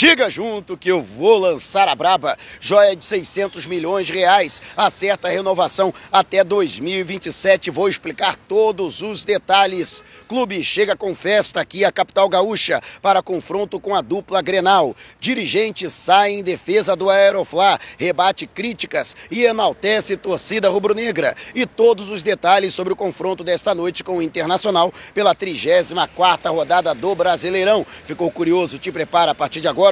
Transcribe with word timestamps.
Chega 0.00 0.30
junto 0.30 0.76
que 0.76 0.92
eu 0.92 1.02
vou 1.02 1.40
lançar 1.40 1.88
a 1.88 1.94
braba. 1.96 2.38
Joia 2.60 2.94
de 2.94 3.04
600 3.04 3.66
milhões 3.66 4.06
de 4.06 4.12
reais. 4.12 4.62
Acerta 4.76 5.26
a 5.26 5.30
renovação 5.32 5.92
até 6.12 6.44
2027. 6.44 7.68
Vou 7.68 7.88
explicar 7.88 8.36
todos 8.36 9.02
os 9.02 9.24
detalhes. 9.24 10.04
Clube 10.28 10.62
chega 10.62 10.94
com 10.94 11.16
festa 11.16 11.60
aqui 11.60 11.84
à 11.84 11.90
capital 11.90 12.28
gaúcha 12.28 12.80
para 13.02 13.24
confronto 13.24 13.80
com 13.80 13.92
a 13.92 14.00
dupla 14.00 14.40
Grenal. 14.40 14.94
Dirigente 15.18 15.90
sai 15.90 16.30
em 16.30 16.44
defesa 16.44 16.94
do 16.94 17.10
Aeroflá, 17.10 17.76
rebate 17.98 18.46
críticas 18.46 19.16
e 19.32 19.42
enaltece 19.42 20.16
torcida 20.16 20.68
rubro-negra. 20.68 21.34
E 21.56 21.66
todos 21.66 22.08
os 22.08 22.22
detalhes 22.22 22.72
sobre 22.72 22.92
o 22.92 22.96
confronto 22.96 23.42
desta 23.42 23.74
noite 23.74 24.04
com 24.04 24.18
o 24.18 24.22
Internacional 24.22 24.92
pela 25.12 25.34
34ª 25.34 26.52
rodada 26.52 26.94
do 26.94 27.16
Brasileirão. 27.16 27.84
Ficou 28.04 28.30
curioso? 28.30 28.78
Te 28.78 28.92
prepara 28.92 29.32
a 29.32 29.34
partir 29.34 29.60
de 29.60 29.66
agora 29.66 29.87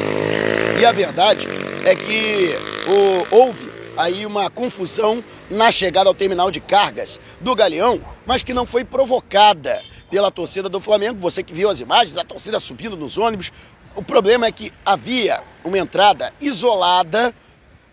E 0.80 0.86
a 0.86 0.92
verdade 0.92 1.48
é 1.86 1.96
que 1.96 2.56
o, 2.88 3.36
houve 3.36 3.72
aí 3.96 4.26
uma 4.26 4.50
confusão 4.50 5.24
na 5.50 5.72
chegada 5.72 6.10
ao 6.10 6.16
terminal 6.16 6.50
de 6.50 6.60
cargas 6.60 7.22
do 7.40 7.56
Galeão, 7.56 8.04
mas 8.26 8.42
que 8.42 8.54
não 8.54 8.66
foi 8.66 8.84
provocada 8.84 9.82
pela 10.10 10.32
torcida 10.32 10.70
do 10.70 10.80
Flamengo. 10.80 11.20
Você 11.20 11.44
que 11.44 11.54
viu 11.54 11.70
as 11.70 11.80
imagens, 11.80 12.18
a 12.18 12.24
torcida 12.24 12.60
subindo 12.60 12.98
nos 12.98 13.18
ônibus. 13.18 13.52
O 13.96 14.02
problema 14.02 14.48
é 14.48 14.52
que 14.52 14.72
havia 14.84 15.44
uma 15.64 15.78
entrada 15.78 16.34
isolada 16.42 17.34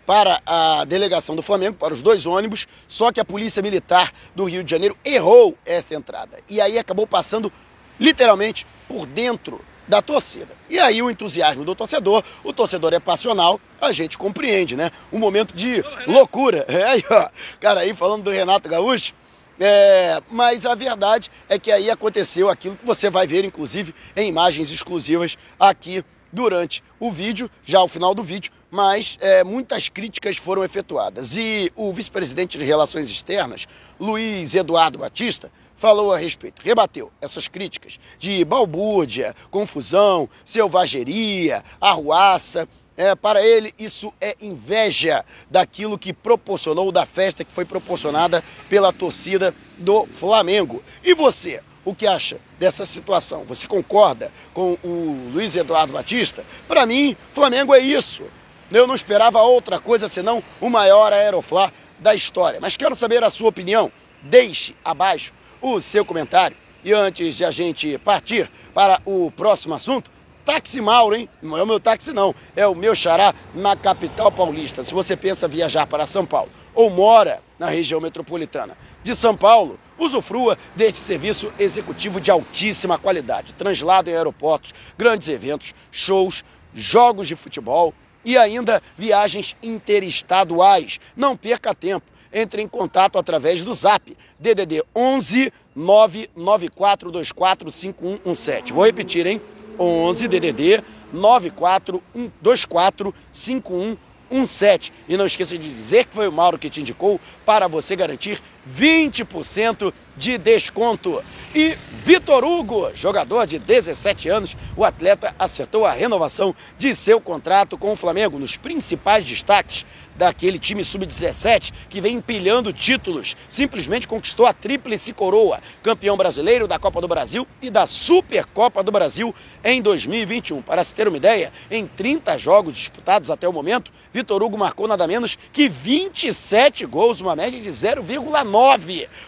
para 0.05 0.41
a 0.45 0.83
delegação 0.85 1.35
do 1.35 1.41
Flamengo, 1.41 1.77
para 1.77 1.93
os 1.93 2.01
dois 2.01 2.25
ônibus, 2.25 2.67
só 2.87 3.11
que 3.11 3.19
a 3.19 3.25
Polícia 3.25 3.61
Militar 3.61 4.11
do 4.35 4.45
Rio 4.45 4.63
de 4.63 4.71
Janeiro 4.71 4.97
errou 5.05 5.57
esta 5.65 5.95
entrada. 5.95 6.37
E 6.49 6.59
aí 6.59 6.77
acabou 6.77 7.07
passando 7.07 7.51
literalmente 7.99 8.65
por 8.87 9.05
dentro 9.05 9.61
da 9.87 10.01
torcida. 10.01 10.55
E 10.69 10.79
aí 10.79 11.01
o 11.01 11.09
entusiasmo 11.09 11.65
do 11.65 11.75
torcedor, 11.75 12.23
o 12.43 12.53
torcedor 12.53 12.93
é 12.93 12.99
passional, 12.99 13.59
a 13.79 13.91
gente 13.91 14.17
compreende, 14.17 14.75
né? 14.75 14.89
Um 15.11 15.19
momento 15.19 15.53
de 15.55 15.83
loucura. 16.07 16.65
É 16.71 16.83
aí, 16.83 17.03
ó, 17.09 17.29
cara 17.59 17.81
aí 17.81 17.93
falando 17.93 18.23
do 18.23 18.31
Renato 18.31 18.69
Gaúcho. 18.69 19.13
É, 19.59 20.21
mas 20.31 20.65
a 20.65 20.73
verdade 20.73 21.29
é 21.47 21.59
que 21.59 21.71
aí 21.71 21.91
aconteceu 21.91 22.49
aquilo 22.49 22.75
que 22.75 22.85
você 22.85 23.09
vai 23.09 23.27
ver, 23.27 23.43
inclusive, 23.43 23.93
em 24.15 24.29
imagens 24.29 24.71
exclusivas 24.71 25.37
aqui 25.59 26.03
durante 26.31 26.83
o 26.99 27.11
vídeo, 27.11 27.51
já 27.63 27.79
ao 27.79 27.87
final 27.87 28.15
do 28.15 28.23
vídeo, 28.23 28.51
mas 28.71 29.17
é, 29.19 29.43
muitas 29.43 29.89
críticas 29.89 30.37
foram 30.37 30.63
efetuadas. 30.63 31.35
E 31.35 31.71
o 31.75 31.91
vice-presidente 31.91 32.57
de 32.57 32.63
Relações 32.63 33.09
Externas, 33.09 33.67
Luiz 33.99 34.55
Eduardo 34.55 34.97
Batista, 34.97 35.51
falou 35.75 36.13
a 36.13 36.17
respeito, 36.17 36.61
rebateu 36.61 37.11
essas 37.19 37.47
críticas 37.47 37.99
de 38.17 38.45
balbúrdia, 38.45 39.35
confusão, 39.49 40.29
selvageria, 40.45 41.63
arruaça. 41.81 42.67
É, 42.95 43.15
para 43.15 43.41
ele, 43.41 43.73
isso 43.79 44.13
é 44.21 44.35
inveja 44.39 45.25
daquilo 45.49 45.97
que 45.97 46.13
proporcionou, 46.13 46.91
da 46.91 47.05
festa 47.05 47.43
que 47.43 47.51
foi 47.51 47.65
proporcionada 47.65 48.43
pela 48.69 48.93
torcida 48.93 49.55
do 49.77 50.05
Flamengo. 50.05 50.83
E 51.03 51.15
você, 51.15 51.63
o 51.83 51.95
que 51.95 52.05
acha 52.05 52.37
dessa 52.59 52.85
situação? 52.85 53.43
Você 53.45 53.67
concorda 53.67 54.31
com 54.53 54.77
o 54.83 55.31
Luiz 55.33 55.55
Eduardo 55.55 55.93
Batista? 55.93 56.45
Para 56.67 56.85
mim, 56.85 57.17
Flamengo 57.33 57.73
é 57.73 57.79
isso. 57.79 58.23
Eu 58.71 58.87
não 58.87 58.95
esperava 58.95 59.41
outra 59.41 59.79
coisa 59.79 60.07
senão 60.07 60.41
o 60.61 60.69
maior 60.69 61.11
aeroflá 61.11 61.71
da 61.99 62.15
história. 62.15 62.59
Mas 62.61 62.77
quero 62.77 62.95
saber 62.95 63.23
a 63.23 63.29
sua 63.29 63.49
opinião. 63.49 63.91
Deixe 64.21 64.75
abaixo 64.83 65.33
o 65.61 65.81
seu 65.81 66.05
comentário. 66.05 66.55
E 66.83 66.93
antes 66.93 67.35
de 67.35 67.45
a 67.45 67.51
gente 67.51 67.97
partir 67.99 68.49
para 68.73 69.01
o 69.05 69.29
próximo 69.31 69.73
assunto, 69.73 70.09
táxi 70.45 70.79
Mauro, 70.79 71.15
hein? 71.15 71.29
Não 71.41 71.57
é 71.57 71.63
o 71.63 71.67
meu 71.67 71.79
táxi, 71.79 72.13
não. 72.13 72.33
É 72.55 72.65
o 72.65 72.73
meu 72.73 72.95
xará 72.95 73.35
na 73.53 73.75
capital 73.75 74.31
paulista. 74.31 74.83
Se 74.83 74.93
você 74.93 75.17
pensa 75.17 75.47
viajar 75.47 75.85
para 75.85 76.05
São 76.05 76.25
Paulo 76.25 76.49
ou 76.73 76.89
mora 76.89 77.43
na 77.59 77.67
região 77.67 77.99
metropolitana 77.99 78.77
de 79.03 79.13
São 79.15 79.35
Paulo, 79.35 79.77
usufrua 79.99 80.57
deste 80.75 80.97
serviço 80.99 81.51
executivo 81.59 82.21
de 82.21 82.31
altíssima 82.31 82.97
qualidade. 82.97 83.53
Translado 83.53 84.09
em 84.09 84.15
aeroportos, 84.15 84.73
grandes 84.97 85.27
eventos, 85.27 85.75
shows, 85.91 86.43
jogos 86.73 87.27
de 87.27 87.35
futebol 87.35 87.93
e 88.23 88.37
ainda 88.37 88.81
viagens 88.97 89.55
interestaduais. 89.61 90.99
Não 91.15 91.35
perca 91.35 91.73
tempo 91.73 92.05
entre 92.33 92.61
em 92.61 92.67
contato 92.67 93.17
através 93.17 93.63
do 93.63 93.73
zap 93.73 94.15
DDD 94.39 94.83
11 94.95 95.51
99424 95.75 97.71
5117. 97.71 98.73
Vou 98.73 98.85
repetir, 98.85 99.27
hein? 99.27 99.41
11 99.79 100.27
DDD 100.27 100.83
9424 101.11 103.13
5117. 103.31 104.93
E 105.09 105.17
não 105.17 105.25
esqueça 105.25 105.57
de 105.57 105.67
dizer 105.67 106.05
que 106.05 106.13
foi 106.13 106.27
o 106.27 106.31
Mauro 106.31 106.57
que 106.57 106.69
te 106.69 106.81
indicou 106.81 107.19
para 107.45 107.67
você 107.67 107.95
garantir 107.95 108.41
20% 108.69 109.93
de 110.15 110.37
desconto. 110.37 111.23
E 111.53 111.77
Vitor 112.03 112.43
Hugo, 112.43 112.91
jogador 112.93 113.45
de 113.45 113.59
17 113.59 114.29
anos, 114.29 114.55
o 114.75 114.85
atleta 114.85 115.35
acertou 115.37 115.85
a 115.85 115.91
renovação 115.91 116.55
de 116.77 116.95
seu 116.95 117.19
contrato 117.19 117.77
com 117.77 117.91
o 117.91 117.95
Flamengo 117.95 118.39
nos 118.39 118.57
principais 118.57 119.23
destaques 119.23 119.85
daquele 120.15 120.59
time 120.59 120.83
sub-17 120.83 121.71
que 121.89 122.01
vem 122.01 122.17
empilhando 122.17 122.71
títulos. 122.71 123.35
Simplesmente 123.49 124.07
conquistou 124.07 124.45
a 124.45 124.53
tríplice 124.53 125.13
coroa, 125.13 125.59
campeão 125.81 126.15
brasileiro 126.15 126.67
da 126.67 126.77
Copa 126.77 127.01
do 127.01 127.07
Brasil 127.07 127.47
e 127.61 127.69
da 127.69 127.87
Supercopa 127.87 128.83
do 128.83 128.91
Brasil 128.91 129.33
em 129.63 129.81
2021. 129.81 130.61
Para 130.61 130.83
se 130.83 130.93
ter 130.93 131.07
uma 131.07 131.17
ideia, 131.17 131.51
em 131.71 131.87
30 131.87 132.37
jogos 132.37 132.75
disputados 132.75 133.31
até 133.31 133.47
o 133.47 133.53
momento, 133.53 133.91
Vitor 134.13 134.43
Hugo 134.43 134.57
marcou 134.57 134.87
nada 134.87 135.07
menos 135.07 135.37
que 135.51 135.67
27 135.67 136.85
gols, 136.85 137.21
uma 137.21 137.35
média 137.35 137.59
de 137.59 137.69
0,9 137.69 138.50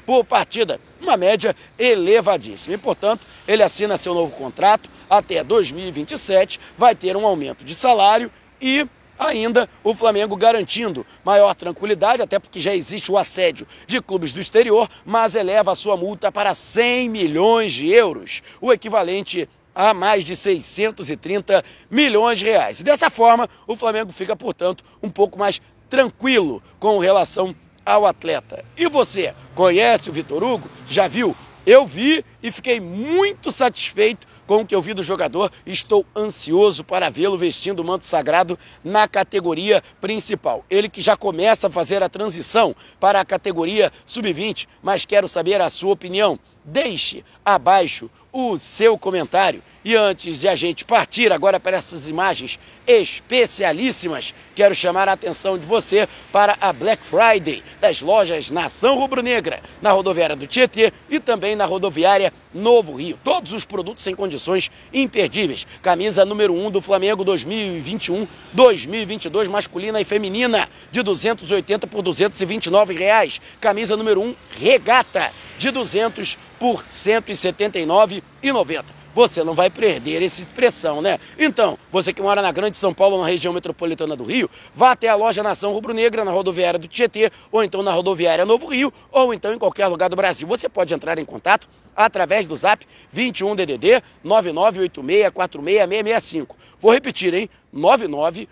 por 0.05 0.23
partida 0.23 0.79
uma 1.01 1.17
média 1.17 1.55
elevadíssima. 1.77 2.75
E, 2.75 2.77
portanto, 2.77 3.27
ele 3.47 3.61
assina 3.61 3.97
seu 3.97 4.13
novo 4.13 4.31
contrato 4.31 4.89
até 5.09 5.43
2027, 5.43 6.59
vai 6.77 6.95
ter 6.95 7.15
um 7.15 7.25
aumento 7.25 7.63
de 7.63 7.75
salário 7.75 8.31
e 8.61 8.87
ainda 9.19 9.69
o 9.83 9.93
Flamengo 9.93 10.35
garantindo 10.35 11.05
maior 11.23 11.53
tranquilidade, 11.53 12.21
até 12.21 12.39
porque 12.39 12.59
já 12.59 12.73
existe 12.73 13.11
o 13.11 13.17
assédio 13.17 13.67
de 13.85 14.01
clubes 14.01 14.31
do 14.31 14.39
exterior, 14.39 14.89
mas 15.05 15.35
eleva 15.35 15.71
a 15.71 15.75
sua 15.75 15.95
multa 15.95 16.31
para 16.31 16.53
100 16.53 17.09
milhões 17.09 17.73
de 17.73 17.91
euros, 17.91 18.41
o 18.59 18.71
equivalente 18.73 19.47
a 19.75 19.93
mais 19.93 20.23
de 20.23 20.35
630 20.35 21.63
milhões 21.89 22.39
de 22.39 22.45
reais. 22.45 22.79
E 22.79 22.83
dessa 22.83 23.09
forma, 23.09 23.49
o 23.67 23.75
Flamengo 23.75 24.11
fica, 24.11 24.35
portanto, 24.35 24.83
um 25.01 25.09
pouco 25.09 25.37
mais 25.37 25.59
tranquilo 25.89 26.61
com 26.79 26.97
relação 26.99 27.55
ao 27.85 28.05
atleta. 28.05 28.63
E 28.77 28.87
você, 28.87 29.33
conhece 29.55 30.09
o 30.09 30.13
Vitor 30.13 30.43
Hugo? 30.43 30.69
Já 30.87 31.07
viu? 31.07 31.35
Eu 31.65 31.85
vi 31.85 32.25
e 32.41 32.51
fiquei 32.51 32.81
muito 32.81 33.49
satisfeito 33.49 34.27
com 34.45 34.57
o 34.57 34.65
que 34.65 34.75
eu 34.75 34.81
vi 34.81 34.93
do 34.93 35.01
jogador. 35.01 35.49
Estou 35.65 36.05
ansioso 36.15 36.83
para 36.83 37.09
vê-lo 37.09 37.37
vestindo 37.37 37.79
o 37.79 37.85
manto 37.85 38.05
sagrado 38.05 38.59
na 38.83 39.07
categoria 39.07 39.81
principal. 40.01 40.65
Ele 40.69 40.89
que 40.89 41.01
já 41.01 41.15
começa 41.15 41.67
a 41.67 41.71
fazer 41.71 42.03
a 42.03 42.09
transição 42.09 42.75
para 42.99 43.21
a 43.21 43.25
categoria 43.25 43.91
sub-20, 44.05 44.67
mas 44.81 45.05
quero 45.05 45.27
saber 45.27 45.61
a 45.61 45.69
sua 45.69 45.93
opinião. 45.93 46.37
Deixe 46.65 47.25
abaixo 47.43 48.09
o 48.31 48.57
seu 48.57 48.97
comentário. 48.97 49.61
E 49.85 49.97
antes 49.97 50.39
de 50.39 50.47
a 50.47 50.55
gente 50.55 50.85
partir 50.85 51.29
agora 51.31 51.59
para 51.59 51.75
essas 51.75 52.07
imagens 52.07 52.57
especialíssimas, 52.87 54.33
quero 54.55 54.73
chamar 54.73 55.09
a 55.09 55.13
atenção 55.13 55.57
de 55.57 55.65
você 55.65 56.07
para 56.31 56.57
a 56.61 56.71
Black 56.71 57.03
Friday 57.03 57.61
das 57.81 58.01
lojas 58.01 58.49
Nação 58.49 58.97
Rubro-Negra, 58.97 59.61
na 59.81 59.91
rodoviária 59.91 60.37
do 60.37 60.47
Tietê 60.47 60.93
e 61.09 61.19
também 61.19 61.53
na 61.53 61.65
rodoviária 61.65 62.31
Novo 62.53 62.93
Rio. 62.93 63.19
Todos 63.23 63.51
os 63.51 63.65
produtos 63.65 64.07
em 64.07 64.15
condições 64.15 64.71
imperdíveis. 64.93 65.67
Camisa 65.81 66.23
número 66.23 66.53
1 66.53 66.71
do 66.71 66.79
Flamengo 66.79 67.25
2021-2022, 67.25 69.49
masculina 69.49 69.99
e 69.99 70.05
feminina, 70.05 70.69
de 70.91 71.03
280 71.03 71.87
por 71.87 72.01
229 72.01 72.93
reais. 72.93 73.41
Camisa 73.59 73.97
número 73.97 74.21
1, 74.21 74.33
regata, 74.61 75.29
de 75.57 75.71
200 75.71 76.37
por 76.59 76.83
179,90 76.83 78.83
você 79.13 79.43
não 79.43 79.53
vai 79.53 79.69
perder 79.69 80.23
essa 80.23 80.41
expressão, 80.41 81.01
né? 81.01 81.19
Então, 81.37 81.77
você 81.91 82.11
que 82.11 82.21
mora 82.21 82.41
na 82.41 82.51
Grande 82.51 82.77
São 82.77 82.93
Paulo, 82.93 83.21
na 83.21 83.27
região 83.27 83.53
metropolitana 83.53 84.15
do 84.15 84.23
Rio, 84.23 84.49
vá 84.73 84.91
até 84.91 85.07
a 85.07 85.15
loja 85.15 85.43
Nação 85.43 85.71
Rubro-Negra, 85.71 86.25
na 86.25 86.31
rodoviária 86.31 86.79
do 86.79 86.87
Tietê, 86.87 87.31
ou 87.51 87.63
então 87.63 87.83
na 87.83 87.91
rodoviária 87.91 88.45
Novo 88.45 88.67
Rio, 88.67 88.91
ou 89.11 89.33
então 89.33 89.53
em 89.53 89.59
qualquer 89.59 89.87
lugar 89.87 90.09
do 90.09 90.15
Brasil. 90.15 90.47
Você 90.47 90.67
pode 90.67 90.93
entrar 90.93 91.19
em 91.19 91.25
contato 91.25 91.67
através 91.95 92.47
do 92.47 92.55
zap 92.55 92.83
21 93.11 93.55
DDD 93.55 94.01
9986466665. 94.25 96.47
Vou 96.79 96.91
repetir, 96.91 97.35
hein? 97.35 97.49
9986466665 97.73 98.47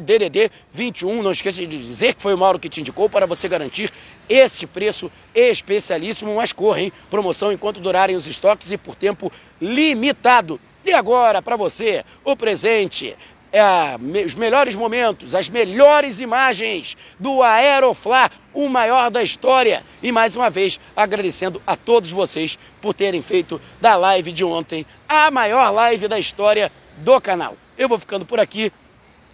DDD 0.00 0.50
21. 0.70 1.22
Não 1.22 1.30
esqueça 1.30 1.66
de 1.66 1.78
dizer 1.78 2.14
que 2.14 2.22
foi 2.22 2.34
o 2.34 2.38
Mauro 2.38 2.58
que 2.58 2.68
te 2.68 2.80
indicou 2.80 3.08
para 3.08 3.26
você 3.26 3.48
garantir 3.48 3.90
este 4.28 4.66
preço 4.66 5.10
especialíssimo, 5.34 6.34
mas 6.36 6.52
corre, 6.52 6.84
hein? 6.84 6.92
Promoção 7.10 7.52
enquanto 7.52 7.80
durarem 7.80 8.16
os 8.16 8.26
estoques 8.26 8.70
e 8.70 8.78
por 8.78 8.94
tempo 8.94 9.32
limitado. 9.60 10.60
E 10.84 10.92
agora, 10.92 11.42
para 11.42 11.56
você, 11.56 12.04
o 12.24 12.36
presente 12.36 13.16
é, 13.52 13.96
os 14.24 14.34
melhores 14.34 14.74
momentos, 14.74 15.34
as 15.34 15.48
melhores 15.48 16.20
imagens 16.20 16.96
do 17.18 17.42
Aeroflá, 17.42 18.30
o 18.52 18.68
maior 18.68 19.10
da 19.10 19.22
história. 19.22 19.82
E 20.02 20.12
mais 20.12 20.36
uma 20.36 20.50
vez, 20.50 20.78
agradecendo 20.94 21.60
a 21.66 21.74
todos 21.74 22.10
vocês 22.10 22.58
por 22.80 22.94
terem 22.94 23.22
feito 23.22 23.60
da 23.80 23.96
live 23.96 24.32
de 24.32 24.44
ontem 24.44 24.84
a 25.08 25.30
maior 25.30 25.70
live 25.70 26.06
da 26.06 26.18
história 26.18 26.70
do 26.98 27.20
canal. 27.20 27.56
Eu 27.76 27.88
vou 27.88 27.98
ficando 27.98 28.24
por 28.24 28.40
aqui, 28.40 28.72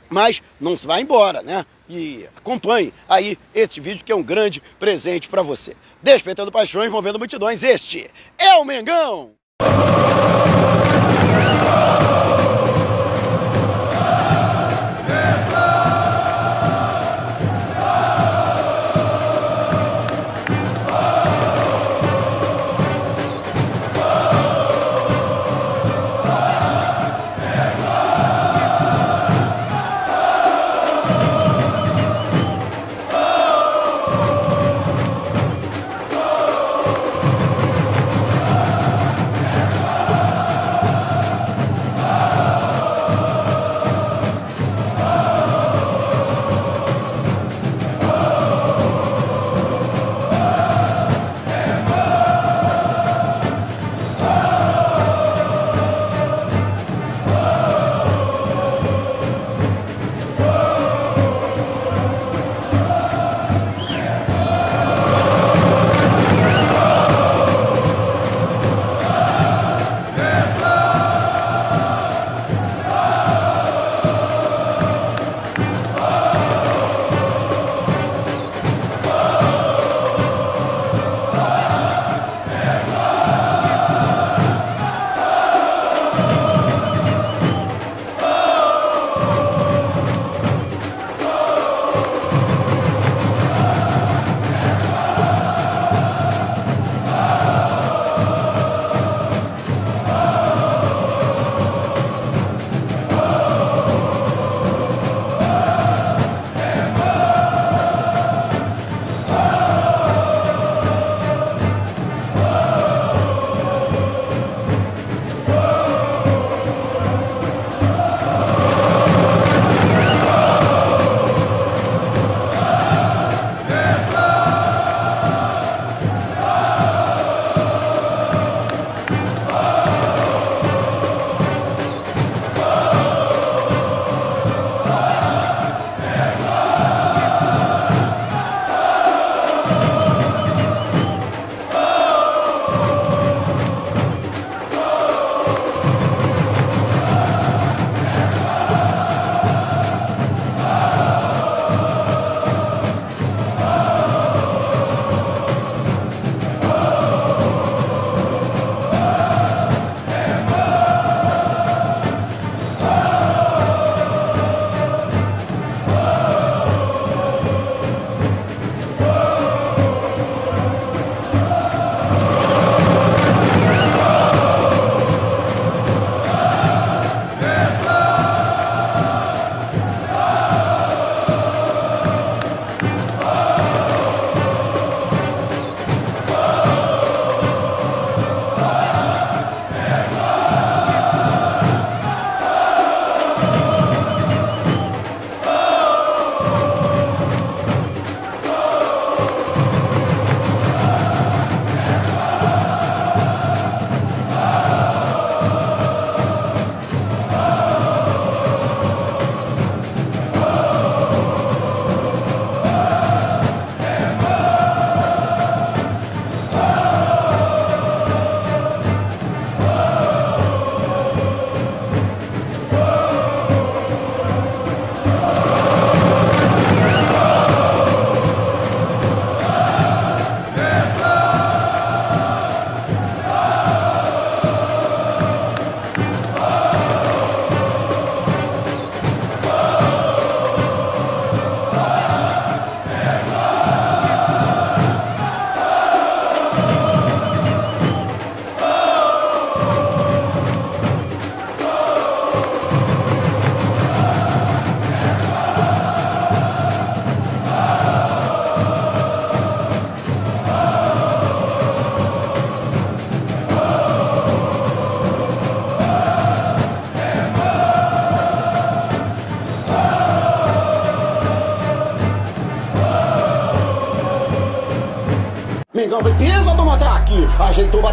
mas 0.09 0.42
não 0.61 0.76
se 0.76 0.87
vai 0.87 1.02
embora, 1.02 1.42
né? 1.42 1.64
e 1.88 2.26
acompanhe 2.37 2.92
aí 3.09 3.37
este 3.54 3.80
vídeo 3.80 4.04
que 4.04 4.12
é 4.12 4.16
um 4.16 4.23
grande 4.23 4.62
presente 4.78 5.28
para 5.28 5.42
você. 5.42 5.76
Despertando 6.02 6.52
paixões, 6.52 6.90
movendo 6.90 7.18
multidões, 7.18 7.62
este 7.62 8.11
é 8.38 8.54
o 8.54 8.64
Mengão! 8.64 9.35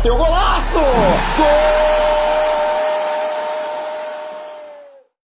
Bateu 0.01 0.17
golaço. 0.17 0.79
Gol! 1.38 2.11